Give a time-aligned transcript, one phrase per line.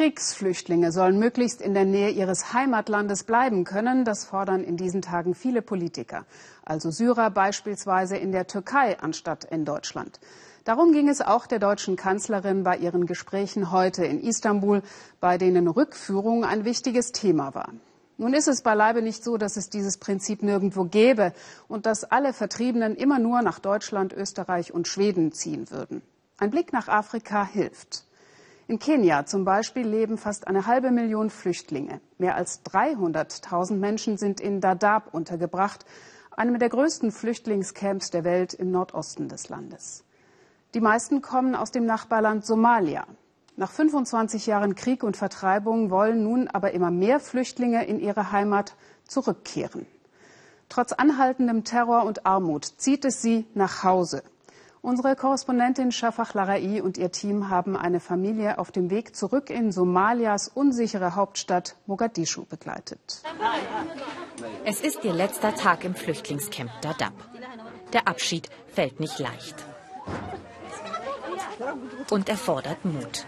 [0.00, 4.06] Kriegsflüchtlinge sollen möglichst in der Nähe ihres Heimatlandes bleiben können.
[4.06, 6.24] Das fordern in diesen Tagen viele Politiker.
[6.64, 10.18] Also Syrer beispielsweise in der Türkei anstatt in Deutschland.
[10.64, 14.80] Darum ging es auch der deutschen Kanzlerin bei ihren Gesprächen heute in Istanbul,
[15.20, 17.68] bei denen Rückführung ein wichtiges Thema war.
[18.16, 21.34] Nun ist es beileibe nicht so, dass es dieses Prinzip nirgendwo gäbe
[21.68, 26.00] und dass alle Vertriebenen immer nur nach Deutschland, Österreich und Schweden ziehen würden.
[26.38, 28.06] Ein Blick nach Afrika hilft.
[28.70, 32.00] In Kenia zum Beispiel leben fast eine halbe Million Flüchtlinge.
[32.18, 35.84] Mehr als 300.000 Menschen sind in Dadaab untergebracht,
[36.30, 40.04] einem der größten Flüchtlingscamps der Welt im Nordosten des Landes.
[40.72, 43.08] Die meisten kommen aus dem Nachbarland Somalia.
[43.56, 48.76] Nach 25 Jahren Krieg und Vertreibung wollen nun aber immer mehr Flüchtlinge in ihre Heimat
[49.04, 49.84] zurückkehren.
[50.68, 54.22] Trotz anhaltendem Terror und Armut zieht es sie nach Hause.
[54.82, 59.72] Unsere Korrespondentin Shafak Larai und ihr Team haben eine Familie auf dem Weg zurück in
[59.72, 63.22] Somalias unsichere Hauptstadt Mogadischu begleitet.
[64.64, 67.12] Es ist ihr letzter Tag im Flüchtlingscamp Dadaab.
[67.92, 69.56] Der Abschied fällt nicht leicht.
[72.10, 73.26] Und erfordert Mut.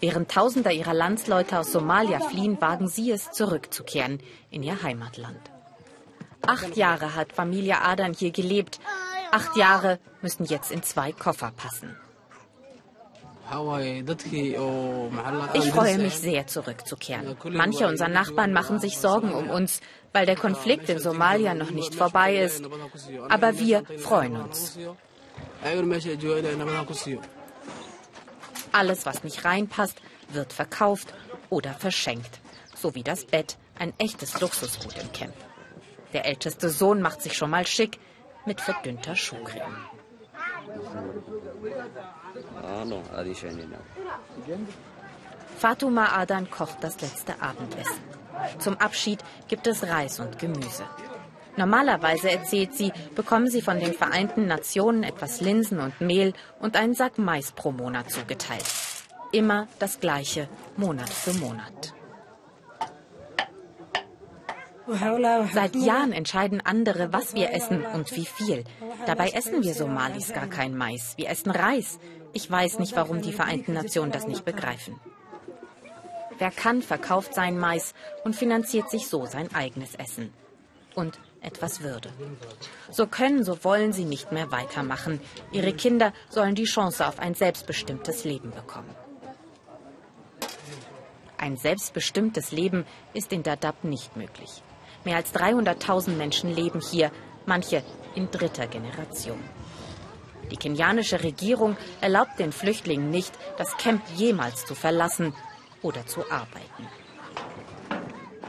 [0.00, 5.50] Während Tausender ihrer Landsleute aus Somalia fliehen, wagen sie es, zurückzukehren in ihr Heimatland.
[6.46, 8.80] Acht Jahre hat Familie Adan hier gelebt
[9.34, 11.96] Acht Jahre müssen jetzt in zwei Koffer passen.
[15.54, 17.36] Ich freue mich sehr, zurückzukehren.
[17.50, 19.80] Manche unserer Nachbarn machen sich Sorgen um uns,
[20.12, 22.62] weil der Konflikt in Somalia noch nicht vorbei ist.
[23.28, 24.78] Aber wir freuen uns.
[28.70, 31.12] Alles, was nicht reinpasst, wird verkauft
[31.50, 32.38] oder verschenkt.
[32.76, 35.34] So wie das Bett, ein echtes Luxusgut im Camp.
[36.12, 37.98] Der älteste Sohn macht sich schon mal schick
[38.46, 39.76] mit verdünnter Schuhcreme.
[45.58, 48.02] Fatuma Adan kocht das letzte Abendessen.
[48.58, 50.84] Zum Abschied gibt es Reis und Gemüse.
[51.56, 56.94] Normalerweise, erzählt sie, bekommen sie von den Vereinten Nationen etwas Linsen und Mehl und einen
[56.94, 58.64] Sack Mais pro Monat zugeteilt.
[59.30, 61.94] Immer das gleiche, Monat für Monat.
[64.86, 68.64] Seit Jahren entscheiden andere, was wir essen und wie viel.
[69.06, 71.14] Dabei essen wir Somalis gar kein Mais.
[71.16, 71.98] Wir essen Reis.
[72.32, 75.00] Ich weiß nicht, warum die Vereinten Nationen das nicht begreifen.
[76.38, 77.94] Wer kann, verkauft sein Mais
[78.24, 80.32] und finanziert sich so sein eigenes Essen.
[80.94, 82.10] Und etwas Würde.
[82.90, 85.20] So können, so wollen sie nicht mehr weitermachen.
[85.52, 88.94] Ihre Kinder sollen die Chance auf ein selbstbestimmtes Leben bekommen.
[91.38, 94.62] Ein selbstbestimmtes Leben ist in Dadaab nicht möglich.
[95.04, 97.10] Mehr als 300.000 Menschen leben hier,
[97.46, 97.82] manche
[98.14, 99.42] in dritter Generation.
[100.50, 105.34] Die kenianische Regierung erlaubt den Flüchtlingen nicht, das Camp jemals zu verlassen
[105.82, 106.88] oder zu arbeiten.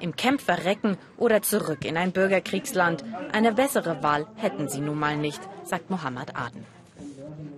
[0.00, 3.04] Im Camp verrecken oder zurück in ein Bürgerkriegsland.
[3.32, 6.66] Eine bessere Wahl hätten sie nun mal nicht, sagt Mohammed Aden.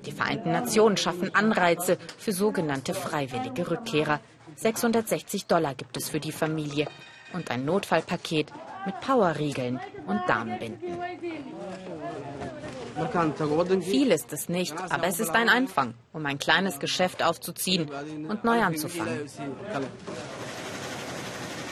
[0.05, 4.21] Die Vereinten Nationen schaffen Anreize für sogenannte freiwillige Rückkehrer.
[4.55, 6.87] 660 Dollar gibt es für die Familie
[7.33, 8.53] und ein Notfallpaket
[8.87, 10.97] mit Powerriegeln und Damenbinden.
[13.83, 17.91] Viel ist es nicht, aber es ist ein Anfang, um ein kleines Geschäft aufzuziehen
[18.27, 19.29] und neu anzufangen.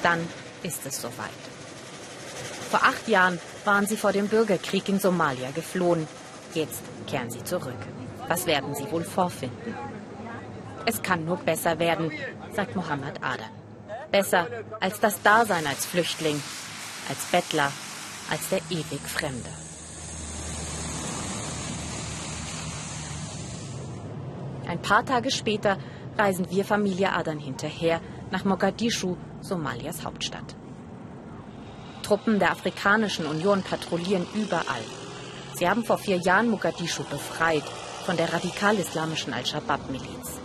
[0.03, 0.29] Dann
[0.63, 1.31] ist es soweit.
[2.71, 6.07] Vor acht Jahren waren sie vor dem Bürgerkrieg in Somalia geflohen.
[6.53, 7.79] Jetzt kehren sie zurück.
[8.29, 9.75] Was werden sie wohl vorfinden?
[10.85, 12.11] Es kann nur besser werden,
[12.53, 13.49] sagt Mohammed Adan.
[14.11, 14.47] Besser
[14.81, 16.43] als das Dasein als Flüchtling
[17.09, 17.71] als Bettler,
[18.31, 19.51] als der ewig Fremde.
[24.67, 25.79] Ein paar Tage später
[26.17, 28.01] reisen wir Familie Adan hinterher
[28.31, 30.57] nach Mogadischu, Somalias Hauptstadt.
[32.03, 34.85] Truppen der Afrikanischen Union patrouillieren überall.
[35.55, 37.65] Sie haben vor vier Jahren Mogadischu befreit
[38.05, 40.41] von der radikal-islamischen Al-Shabaab-Miliz.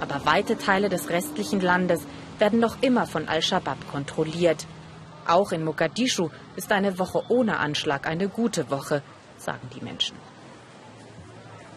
[0.00, 2.02] Aber weite Teile des restlichen Landes
[2.38, 4.66] werden noch immer von Al-Shabaab kontrolliert
[5.28, 9.02] auch in Mogadischu ist eine Woche ohne Anschlag eine gute Woche,
[9.38, 10.16] sagen die Menschen.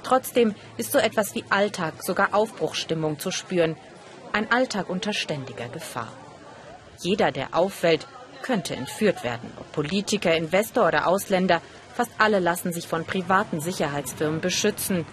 [0.03, 3.75] Trotzdem ist so etwas wie Alltag, sogar Aufbruchsstimmung zu spüren.
[4.31, 6.11] Ein Alltag unter ständiger Gefahr.
[6.99, 8.07] Jeder, der auffällt,
[8.41, 9.51] könnte entführt werden.
[9.59, 11.61] Ob Politiker, Investor oder Ausländer,
[11.93, 15.05] fast alle lassen sich von privaten Sicherheitsfirmen beschützen.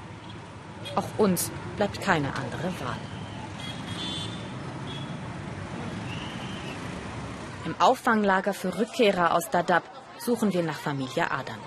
[0.94, 3.13] Auch uns bleibt keine andere Wahl.
[7.64, 9.84] Im Auffanglager für Rückkehrer aus Dadaab
[10.19, 11.61] suchen wir nach Familie Adam.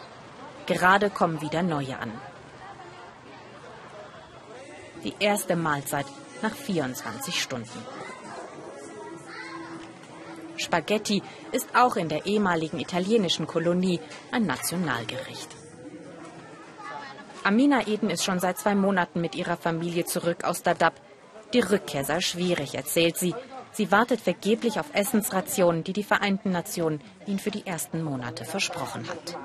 [0.67, 2.11] Gerade kommen wieder neue an.
[5.03, 6.05] Die erste Mahlzeit
[6.41, 7.85] nach 24 Stunden.
[10.57, 13.99] Spaghetti ist auch in der ehemaligen italienischen Kolonie
[14.31, 15.49] ein Nationalgericht.
[17.43, 20.99] Amina Eden ist schon seit zwei Monaten mit ihrer Familie zurück aus Dadaab.
[21.53, 23.33] Die Rückkehr sei schwierig, erzählt sie.
[23.77, 29.03] Sie wartet vergeblich auf Essensrationen, die die Vereinten Nationen ihnen für die ersten Monate versprochen
[29.07, 29.37] hat.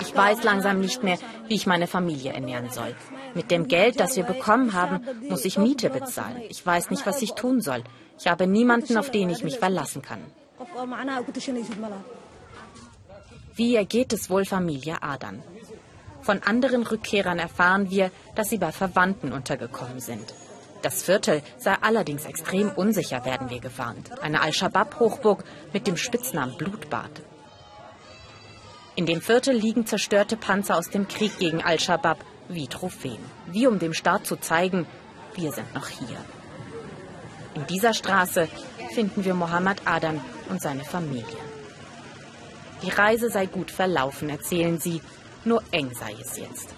[0.00, 2.96] Ich weiß langsam nicht mehr, wie ich meine Familie ernähren soll.
[3.34, 6.42] Mit dem Geld, das wir bekommen haben, muss ich Miete bezahlen.
[6.48, 7.84] Ich weiß nicht, was ich tun soll.
[8.18, 10.22] Ich habe niemanden, auf den ich mich verlassen kann.
[13.54, 15.44] Wie ergeht es wohl Familie Adan?
[16.22, 20.34] Von anderen Rückkehrern erfahren wir, dass sie bei Verwandten untergekommen sind.
[20.84, 24.10] Das Viertel sei allerdings extrem unsicher, werden wir gewarnt.
[24.20, 25.42] Eine Al-Shabaab-Hochburg
[25.72, 27.22] mit dem Spitznamen Blutbad.
[28.94, 32.18] In dem Viertel liegen zerstörte Panzer aus dem Krieg gegen Al-Shabaab
[32.50, 33.24] wie Trophäen.
[33.46, 34.86] Wie um dem Staat zu zeigen,
[35.34, 36.18] wir sind noch hier.
[37.54, 38.46] In dieser Straße
[38.94, 40.20] finden wir Mohammed Adam
[40.50, 41.24] und seine Familie.
[42.82, 45.00] Die Reise sei gut verlaufen, erzählen sie,
[45.46, 46.74] nur eng sei es jetzt.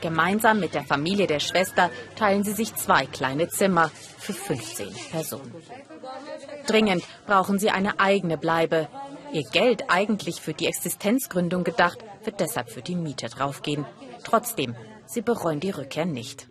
[0.00, 5.54] Gemeinsam mit der Familie der Schwester teilen sie sich zwei kleine Zimmer für 15 Personen.
[6.66, 8.88] Dringend brauchen sie eine eigene Bleibe,
[9.32, 13.84] Ihr Geld eigentlich für die Existenzgründung gedacht, wird deshalb für die Miete draufgehen.
[14.24, 14.74] Trotzdem,
[15.06, 16.48] sie bereuen die Rückkehr nicht.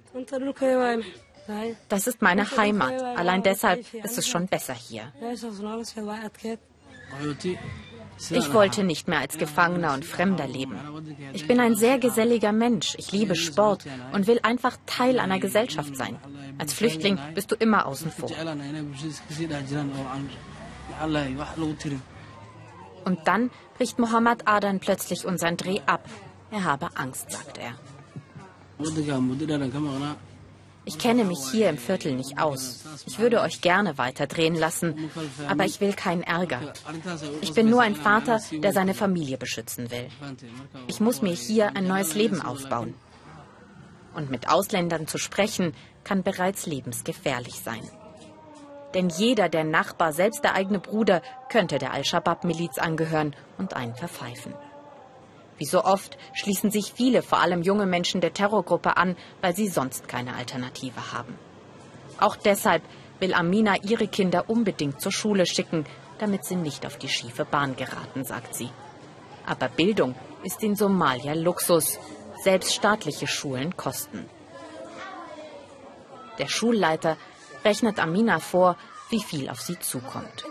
[1.89, 3.01] Das ist meine Heimat.
[3.01, 5.11] Allein deshalb ist es schon besser hier.
[8.29, 10.79] Ich wollte nicht mehr als Gefangener und Fremder leben.
[11.33, 12.95] Ich bin ein sehr geselliger Mensch.
[12.97, 16.17] Ich liebe Sport und will einfach Teil einer Gesellschaft sein.
[16.57, 18.29] Als Flüchtling bist du immer außen vor.
[23.05, 26.05] Und dann bricht Mohammed Adan plötzlich unseren Dreh ab.
[26.51, 27.75] Er habe Angst, sagt er.
[30.85, 32.83] Ich kenne mich hier im Viertel nicht aus.
[33.05, 35.09] Ich würde euch gerne weiter drehen lassen,
[35.47, 36.73] aber ich will keinen Ärger.
[37.41, 40.07] Ich bin nur ein Vater, der seine Familie beschützen will.
[40.87, 42.93] Ich muss mir hier ein neues Leben aufbauen.
[44.13, 45.73] Und mit Ausländern zu sprechen,
[46.03, 47.81] kann bereits lebensgefährlich sein.
[48.93, 54.53] Denn jeder, der Nachbar, selbst der eigene Bruder, könnte der Al-Shabaab-Miliz angehören und einen verpfeifen.
[55.57, 59.67] Wie so oft schließen sich viele, vor allem junge Menschen der Terrorgruppe an, weil sie
[59.67, 61.37] sonst keine Alternative haben.
[62.19, 62.83] Auch deshalb
[63.19, 65.85] will Amina ihre Kinder unbedingt zur Schule schicken,
[66.19, 68.69] damit sie nicht auf die schiefe Bahn geraten, sagt sie.
[69.45, 71.99] Aber Bildung ist in Somalia Luxus.
[72.43, 74.25] Selbst staatliche Schulen kosten.
[76.37, 77.17] Der Schulleiter
[77.63, 78.77] rechnet Amina vor,
[79.09, 80.45] wie viel auf sie zukommt.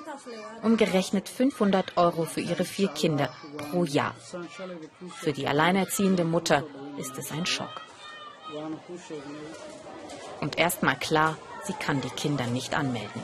[0.62, 3.28] Umgerechnet 500 Euro für ihre vier Kinder
[3.58, 4.14] pro Jahr.
[5.16, 6.64] Für die alleinerziehende Mutter
[6.98, 7.82] ist es ein Schock.
[10.40, 13.22] Und erstmal klar, sie kann die Kinder nicht anmelden.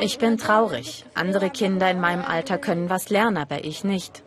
[0.00, 1.04] Ich bin traurig.
[1.14, 4.22] Andere Kinder in meinem Alter können was lernen, aber ich nicht.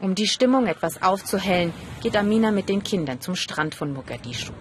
[0.00, 4.52] Um die Stimmung etwas aufzuhellen, geht Amina mit den Kindern zum Strand von Mogadischu.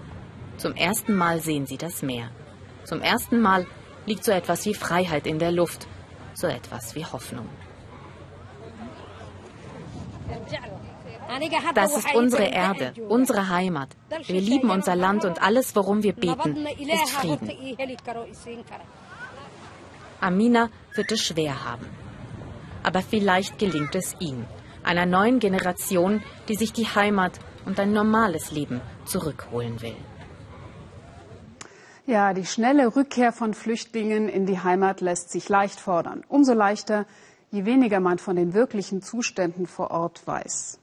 [0.57, 2.29] Zum ersten Mal sehen sie das Meer.
[2.85, 3.65] Zum ersten Mal
[4.05, 5.87] liegt so etwas wie Freiheit in der Luft,
[6.33, 7.49] so etwas wie Hoffnung.
[11.73, 13.89] Das ist unsere Erde, unsere Heimat.
[14.27, 17.51] Wir lieben unser Land und alles, worum wir beten, ist Frieden.
[20.21, 21.87] Amina wird es schwer haben.
[22.83, 24.45] Aber vielleicht gelingt es ihm,
[24.83, 29.97] einer neuen Generation, die sich die Heimat und ein normales Leben zurückholen will.
[32.07, 36.23] Ja, die schnelle Rückkehr von Flüchtlingen in die Heimat lässt sich leicht fordern.
[36.27, 37.07] Umso leichter,
[37.49, 40.79] je weniger man von den wirklichen Zuständen vor Ort weiß.